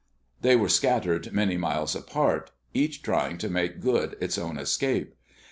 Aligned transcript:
They 0.41 0.55
were 0.55 0.67
scattered 0.67 1.31
many 1.31 1.57
miles 1.57 1.95
apart, 1.95 2.49
each 2.73 3.03
trying 3.03 3.37
to 3.37 3.49
make 3.51 3.79
good 3.81 4.15
its 4.19 4.35
own 4.39 4.57
escape. 4.57 5.13